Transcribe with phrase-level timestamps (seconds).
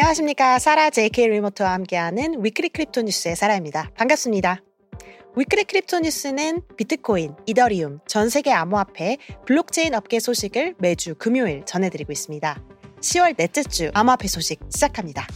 [0.00, 0.60] 안녕하십니까.
[0.60, 3.90] 사라 JK 리모트와 함께하는 Weekly Crypto News의 사라입니다.
[3.96, 4.62] 반갑습니다.
[5.34, 12.62] Weekly Crypto News는 비트코인, 이더리움, 전 세계 암호화폐, 블록체인 업계 소식을 매주 금요일 전해드리고 있습니다.
[13.00, 15.26] 10월 넷째 주 암호화폐 소식 시작합니다.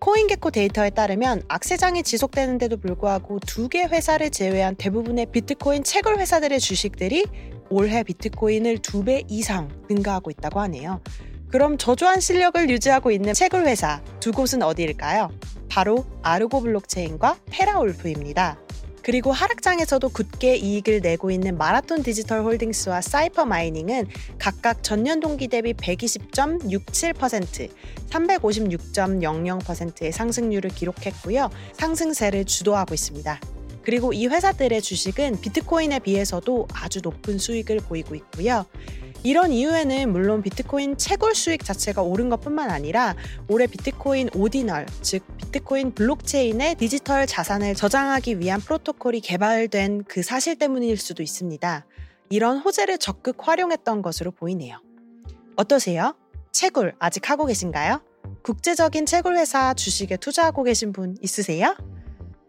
[0.00, 7.26] 코인게코 데이터에 따르면 약세장이 지속되는데도 불구하고 두 개 회사를 제외한 대부분의 비트코인 채굴 회사들의 주식들이
[7.70, 11.00] 올해 비트코인을 두 배 이상 증가하고 있다고 하네요.
[11.50, 15.30] 그럼 저조한 실력을 유지하고 있는 채굴 회사 두 곳은 어디일까요?
[15.68, 18.58] 바로 아르고 블록체인과 테라울프입니다.
[19.02, 25.74] 그리고 하락장에서도 굳게 이익을 내고 있는 마라톤 디지털 홀딩스와 사이퍼 마이닝은 각각 전년 동기 대비
[25.74, 27.70] 120.67%,
[28.10, 31.50] 356.00%의 상승률을 기록했고요.
[31.74, 33.40] 상승세를 주도하고 있습니다.
[33.84, 38.66] 그리고 이 회사들의 주식은 비트코인에 비해서도 아주 높은 수익을 보이고 있고요.
[39.22, 43.14] 이런 이유에는 물론 비트코인 채굴 수익 자체가 오른 것뿐만 아니라
[43.48, 50.96] 올해 비트코인 Ordinal, 즉 비트코인 블록체인의 디지털 자산을 저장하기 위한 프로토콜이 개발된 그 사실 때문일
[50.96, 51.86] 수도 있습니다.
[52.30, 54.80] 이런 호재를 적극 활용했던 것으로 보이네요.
[55.56, 56.14] 어떠세요?
[56.52, 58.00] 채굴 아직 하고 계신가요?
[58.42, 61.76] 국제적인 채굴 회사 주식에 투자하고 계신 분 있으세요?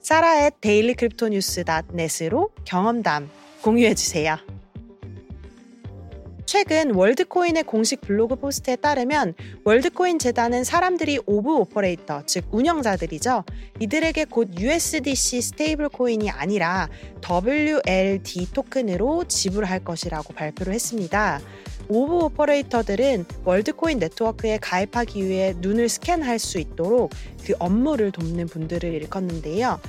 [0.01, 3.29] 사라의 데일리 크립토 뉴스 dot net으로 경험담
[3.61, 4.37] 공유해 주세요.
[6.47, 9.33] 최근 월드코인의 공식 블로그 post에 따르면
[9.65, 13.43] 월드코인 재단은 사람들이 Orb operator, 즉 운영자들이죠.
[13.81, 16.87] 이들에게 곧 USDC stablecoin이 아니라
[17.21, 21.41] WLD 토큰으로 지불할 것이라고 발표를 했습니다.
[21.89, 27.11] Orb operator들은 월드코인 네트워크에 가입하기 위해 눈을 스캔할 수 있도록
[27.45, 29.81] 그 업무를 돕는 분들을 일컫는데요.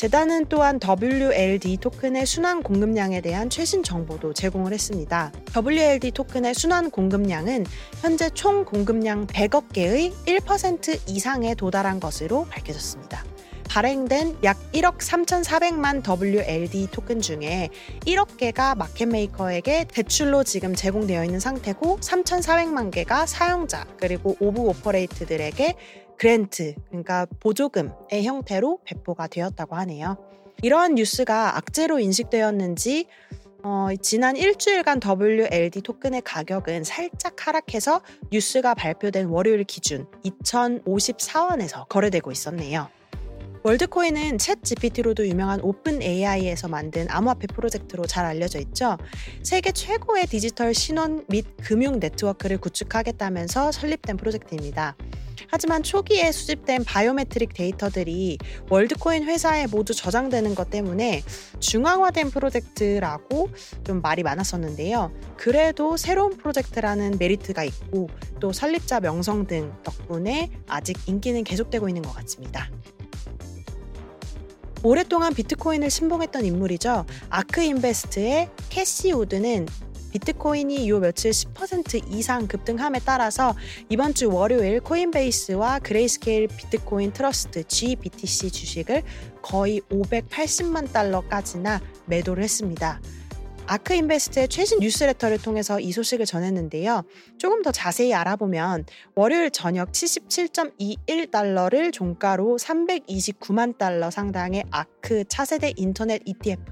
[0.00, 5.30] 재단은 또한 WLD 토큰의 순환 공급량에 대한 최신 정보도 제공을 했습니다.
[5.54, 7.66] WLD 토큰의 순환 공급량은
[8.00, 13.22] 현재 총 공급량 100억 개의 1% 이상에 도달한 것으로 밝혀졌습니다.
[13.68, 17.68] 발행된 약 1억 3,400만 WLD 토큰 중에
[18.06, 25.76] 1억 개가 마켓메이커에게 대출로 지금 제공되어 있는 상태고 3,400만 개가 사용자 그리고 Orb operator들에게
[26.20, 30.18] grant, 그러니까 보조금의 형태로 배포가 되었다고 하네요.
[30.60, 33.06] 이러한 뉴스가 악재로 인식되었는지
[33.62, 42.90] 어, 지난 일주일간 WLD 토큰의 가격은 살짝 하락해서 뉴스가 발표된 월요일 기준 2,054원에서 거래되고 있었네요.
[43.62, 48.98] 월드코인은 챗 GPT로도 유명한 오픈 AI에서 만든 암호화폐 프로젝트로 잘 알려져 있죠.
[49.42, 54.96] 세계 최고의 디지털 신원 및 금융 네트워크를 구축하겠다면서 설립된 프로젝트입니다.
[55.48, 61.22] 하지만 초기에 수집된 biometric 데이터들이 월드코인 회사에 모두 저장되는 것 때문에
[61.58, 63.50] 중앙화된 프로젝트라고
[63.84, 65.12] 좀 말이 많았었는데요.
[65.36, 68.08] 그래도 새로운 프로젝트라는 메리트가 있고
[68.40, 72.70] 또 설립자 명성 등 덕분에 아직 인기는 계속되고 있는 것 같습니다.
[74.82, 77.04] 오랫동안 비트코인을 신봉했던 인물이죠.
[77.28, 79.66] 아크 인베스트의 캐시 우드는
[80.12, 83.54] 비트코인이 요 며칠 10% 이상 급등함에 따라서
[83.88, 89.02] 이번 주 월요일 코인베이스와 그레이스케일 비트코인 트러스트 GBTC 주식을
[89.42, 93.00] 거의 580만 달러까지나 매도를 했습니다.
[93.72, 97.04] 아크 인베스트의 최신 뉴스레터를 통해서 이 소식을 전했는데요.
[97.38, 98.84] 조금 더 자세히 알아보면
[99.14, 106.64] 월요일 저녁 77.21달러를 종가로 329만 달러 상당의 아크 차세대 인터넷 ETF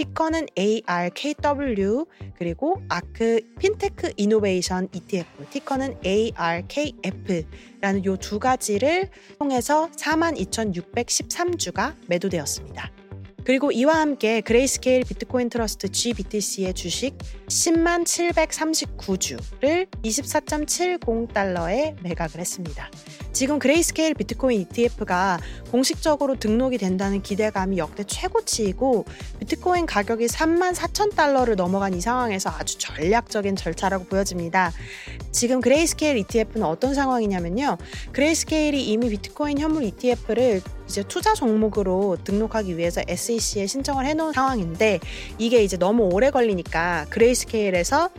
[0.00, 2.06] ticker는 ARKW
[2.38, 12.90] 그리고 아크 핀테크 이노베이션 ETF ticker는 ARKF라는 이두 가지를 통해서 42,613주가 매도되었습니다.
[13.44, 17.18] 그리고 이와 함께 그레이스케일 비트코인 트러스트 GBTC의 주식
[17.48, 22.90] 10만 739주를 24.70달러에 매각을 했습니다.
[23.32, 25.38] 지금 그레이스케일 비트코인 ETF가
[25.70, 29.04] 공식적으로 등록이 된다는 기대감이 역대 최고치이고
[29.40, 34.72] 비트코인 가격이 3만 4천 달러를 넘어간 이 상황에서 아주 전략적인 절차라고 보여집니다.
[35.30, 37.78] 지금 그레이스케일 ETF는 어떤 상황이냐면요.
[38.12, 44.98] 그레이스케일이 이미 비트코인 현물 ETF를 이제 투자 종목으로 등록하기 위해서 SEC에 신청을 해놓은 상황인데
[45.38, 48.10] 이게 이제 너무 오래 걸리니까 그레이스케일에서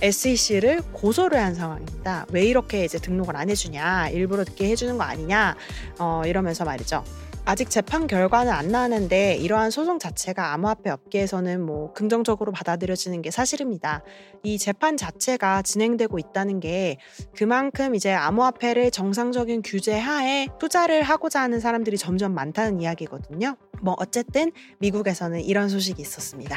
[0.00, 2.26] SEC를 고소를 한 상황입니다.
[2.30, 5.56] 왜 이렇게 이제 등록을 안 해주냐, 일부러 늦게 해주는 거 아니냐,
[5.98, 7.02] 어, 이러면서 말이죠.
[7.44, 14.02] 아직 재판 결과는 안 나는데 이러한 소송 자체가 암호화폐 업계에서는 뭐 긍정적으로 받아들여지는 게 사실입니다.
[14.42, 16.98] 이 재판 자체가 진행되고 있다는 게
[17.34, 23.56] 그만큼 이제 암호화폐를 정상적인 규제 하에 투자를 하고자 하는 사람들이 점점 많다는 이야기거든요.
[23.82, 26.56] 뭐 어쨌든 미국에서는 이런 소식이 있었습니다.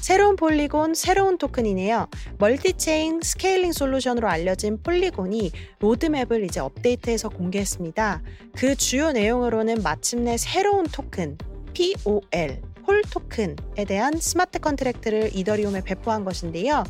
[0.00, 2.08] 새로운 폴리곤, 새로운 토큰이네요.
[2.38, 8.22] multichain scaling solution으로 알려진 폴리곤이 로드맵을 이제 업데이트해서 공개했습니다.
[8.56, 11.36] 그 주요 내용으로는 마침내 새로운 토큰,
[11.74, 16.82] POL, 폴 토큰에 대한 smart contract를 이더리움에 배포한 것인데요.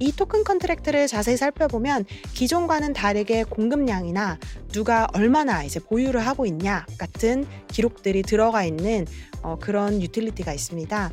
[0.00, 2.04] 이 토큰 contract를 자세히 살펴보면
[2.34, 4.38] 기존과는 다르게 공급량이나
[4.72, 9.06] 누가 얼마나 이제 보유를 하고 있냐 같은 기록들이 들어가 있는
[9.42, 11.12] 어, 그런 유틸리티가 있습니다.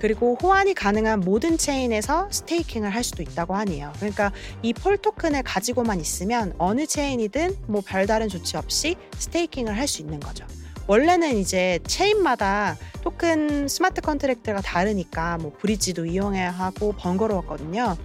[0.00, 3.92] 그리고 호환이 가능한 모든 체인에서 staking을 할 수도 있다고 하네요.
[3.96, 4.32] 그러니까
[4.62, 10.18] 이 폴 토큰을 가지고만 있으면 어느 체인이든 뭐 별다른 조치 없이 staking을 할 수 있는
[10.20, 10.46] 거죠.
[10.86, 17.96] 원래는 이제 체인마다 토큰 smart contract가 다르니까 뭐 bridge도 이용해야 하고 번거로웠거든요.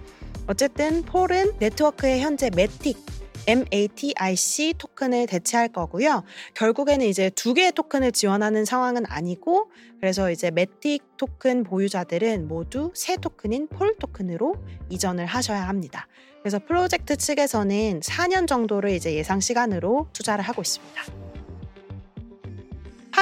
[0.48, 2.98] 어쨌든 폴은 네트워크의 현재 매틱
[3.48, 6.24] MATIC 토큰을 대체할 거고요.
[6.54, 13.18] 결국에는 이제 두 개의 토큰을 지원하는 상황은 아니고 그래서 이제 매틱 토큰 보유자들은 모두 새
[13.18, 14.56] 토큰인 폴 토큰으로
[14.90, 16.08] 이전을 하셔야 합니다.
[16.42, 21.25] 그래서 프로젝트 측에서는 4년 정도를 이제 예상 시간으로 투자를 하고 있습니다.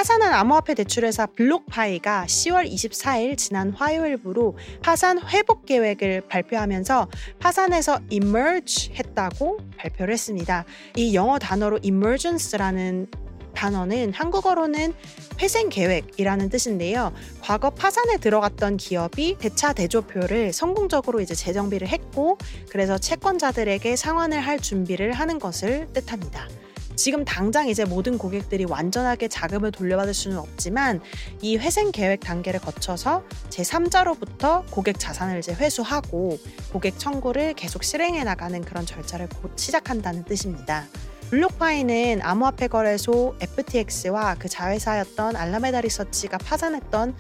[0.04, 7.08] 파산한 암호화폐 대출회사 블록파이가 10월 24일 지난 화요일부로 파산 회복 계획을 발표하면서
[7.40, 10.66] 파산에서 emerge 했다고 발표를 했습니다.
[10.98, 13.08] 이 영어 단어로 emergence라는
[13.56, 14.94] 단어는 한국어로는
[15.40, 17.14] 회생 계획이라는 뜻인데요.
[17.40, 22.38] 과거 파산에 들어갔던 기업이 대차 대조표를 성공적으로 이제 재정비를 했고
[22.70, 26.50] 그래서 채권자들에게 상환을 할 준비를 하는 것을 뜻합니다.
[26.95, 31.01] 지금 당장 이제 모든 고객들이 완전하게 자금을 돌려받을 수는 없지만
[31.42, 36.38] 이 회생 계획 단계를 거쳐서 제3자로부터 고객 자산을 이제 회수하고
[36.72, 40.86] 고객 청구를 계속 실행해 나가는 그런 절차를 곧 시작한다는 뜻입니다.
[41.30, 47.16] 블록파이는 암호화폐 거래소 FTX와 그 자회사였던 알라메다 리서치가 파산했던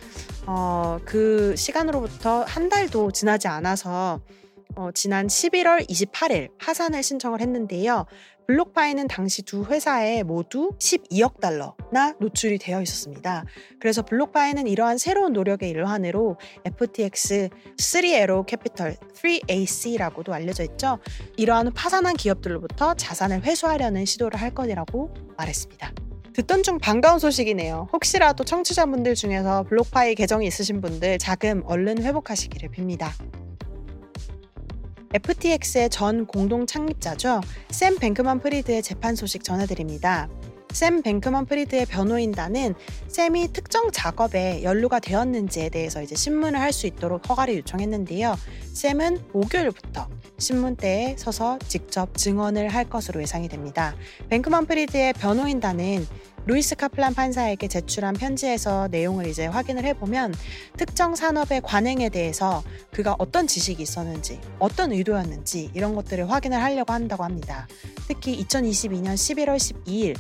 [0.45, 4.19] 어, 그 시간으로부터 한 달도 지나지 않아서
[4.75, 8.05] 어, 지난 11월 28일 파산을 신청을 했는데요.
[8.47, 13.45] 블록파이는 당시 두 회사에 모두 12억 달러나 노출이 되어 있었습니다.
[13.79, 20.99] 그래서 블록파이는 이러한 새로운 노력의 일환으로 FTX 3에로 캐피털 3AC라고도 알려져 있죠.
[21.37, 25.93] 이러한 파산한 기업들로부터 자산을 회수하려는 시도를 할 거라고 말했습니다.
[26.33, 27.89] 듣던 중 반가운 소식이네요.
[27.93, 33.11] 혹시라도 청취자분들 중에서 블록파이 계정이 있으신 분들 자금 얼른 회복하시기를 빕니다.
[35.13, 37.41] FTX의 전 공동 창립자죠.
[37.69, 40.27] 샘 뱅크먼 프리드의 재판 소식 전해드립니다.
[40.73, 42.73] 샘 뱅크먼 프리드의 변호인단은
[43.07, 48.35] 샘이 특정 작업에 연루가 되었는지에 대해서 이제 신문을 할 수 있도록 허가를 요청했는데요.
[48.73, 50.09] 샘은 목요일부터
[50.39, 53.95] 신문대에 서서 직접 증언을 할 것으로 예상이 됩니다.
[54.29, 56.07] 뱅크먼 프리드의 변호인단은
[56.45, 60.33] 루이스 카플란 판사에게 제출한 편지에서 내용을 이제 확인을 해보면
[60.75, 67.23] 특정 산업의 관행에 대해서 그가 어떤 지식이 있었는지, 어떤 의도였는지 이런 것들을 확인을 하려고 한다고
[67.23, 67.67] 합니다.
[68.07, 70.17] 특히 2022년 11월 12일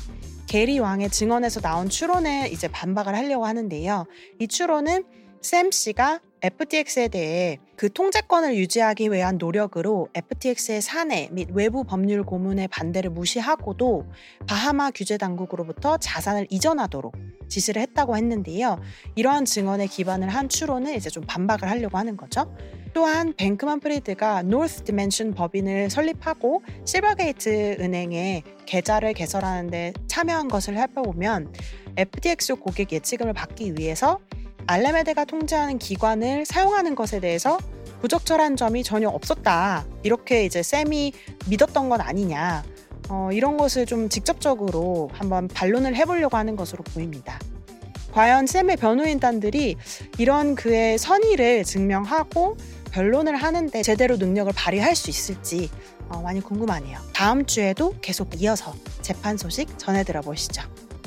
[0.53, 4.05] 게리 왕의 증언에서 나온 추론에 이제 반박을 하려고 하는데요.
[4.37, 5.03] 이 추론은
[5.41, 12.67] 샘 씨가 FTX에 대해 그 통제권을 유지하기 위한 노력으로 FTX의 사내 및 외부 법률 고문의
[12.67, 14.05] 반대를 무시하고도
[14.45, 17.15] 바하마 규제 당국으로부터 자산을 이전하도록
[17.47, 18.77] 지시를 했다고 했는데요.
[19.15, 22.53] 이러한 증언에 기반을 한 추론은 이제 좀 반박을 하려고 하는 거죠.
[22.93, 31.53] 또한 뱅크만 프리드가 North Dimension 법인을 설립하고 실버게이트 은행에 계좌를 개설하는 데 참여한 것을 살펴보면
[31.95, 34.19] FTX 고객 예치금을 받기 위해서
[34.67, 37.57] 알레메데가 통제하는 기관을 사용하는 것에 대해서
[38.01, 39.85] 부적절한 점이 전혀 없었다.
[40.03, 41.13] 이렇게 이제 쌤이
[41.47, 42.63] 믿었던 건 아니냐.
[43.09, 47.39] 어, 이런 것을 좀 직접적으로 한번 반론을 해보려고 하는 것으로 보입니다.
[48.11, 49.75] 과연 쌤의 변호인단들이
[50.17, 52.57] 이런 그의 선의를 증명하고
[52.91, 55.69] 변론을 하는데 제대로 능력을 발휘할 수 있을지
[56.09, 56.99] 어, 많이 궁금하네요.
[57.13, 60.61] 다음 주에도 계속 이어서 재판 소식 전해 들어보시죠.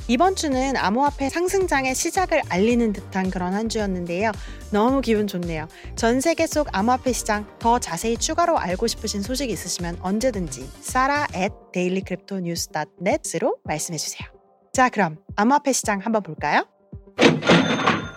[0.09, 4.31] 이번 주는 암호화폐 상승장의 시작을 알리는 듯한 그런 한 주였는데요.
[4.71, 5.67] 너무 기분 좋네요.
[5.97, 11.53] 전 세계 속 암호화폐 시장 더 자세히 추가로 알고 싶으신 소식 있으시면 언제든지 sara at
[11.73, 14.29] dailycryptonews.net으로 말씀해 주세요.
[14.73, 16.67] 자, 그럼 암호화폐 시장 한번 볼까요?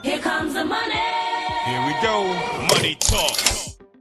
[0.06, 1.00] Here comes the money.
[1.66, 2.24] Here we go.
[2.72, 3.36] Money talk.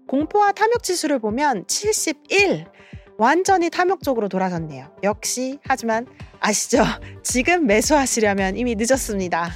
[0.07, 2.67] 공포와 탐욕 지수를 보면 71.
[3.19, 4.87] 완전히 탐욕적으로 돌아섰네요.
[5.03, 6.07] 역시 하지만
[6.39, 6.85] 아시죠?
[7.25, 9.51] 지금 매수하시려면 이미 늦었습니다.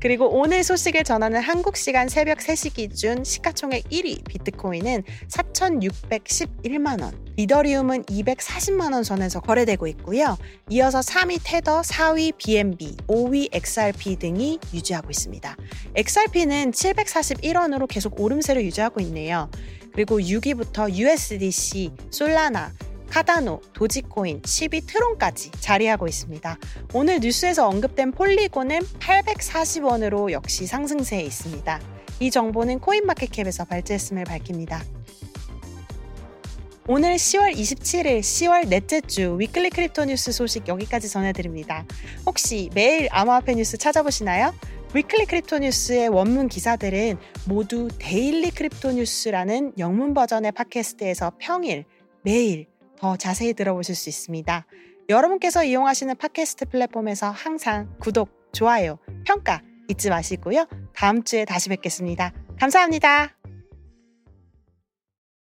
[0.00, 8.04] 그리고 오늘 소식을 전하는 한국 시간 새벽 3시 기준 시가총액 1위 비트코인은 4,611만 원, 이더리움은
[8.04, 10.36] 240만 원 선에서 거래되고 있고요.
[10.68, 15.56] 이어서 3위 테더, 4위 BNB, 5위 XRP 등이 유지하고 있습니다.
[15.94, 19.48] XRP는 741원으로 계속 오름세를 유지하고 있네요.
[19.94, 22.72] 그리고 6위부터 USDC, 솔라나,
[23.10, 26.58] 카다노, 도지코인, 10위 트론까지 자리하고 있습니다.
[26.94, 31.80] 오늘 뉴스에서 언급된 폴리곤은 840원으로 역시 상승세에 있습니다.
[32.20, 34.82] 이 정보는 코인마켓캡에서 발제했음을 밝힙니다.
[36.88, 41.84] 오늘 10월 27일 10월 넷째 주 Weekly Crypto News 소식 여기까지 전해드립니다.
[42.24, 44.54] 혹시 매일 암호화폐 뉴스 찾아보시나요?
[44.94, 51.84] Weekly Crypto News의 원문 기사들은 모두 Daily Crypto News라는 영문 버전의 팟캐스트에서 평일,
[52.22, 54.66] 매일 더 자세히 들어보실 수 있습니다.
[55.08, 60.66] 여러분께서 이용하시는 팟캐스트 플랫폼에서 항상 구독, 좋아요, 평가 잊지 마시고요.
[60.94, 62.32] 다음 주에 다시 뵙겠습니다.
[62.58, 63.35] 감사합니다.